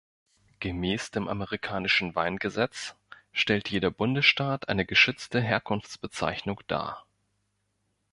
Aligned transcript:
Gemäß 0.59 1.11
dem 1.11 1.27
amerikanischen 1.27 2.15
Weingesetz 2.15 2.95
stellt 3.31 3.69
jeder 3.69 3.91
Bundesstaat 3.91 4.67
eine 4.67 4.83
geschützte 4.83 5.39
Herkunftsbezeichnung 5.39 6.59
dar. 6.65 7.05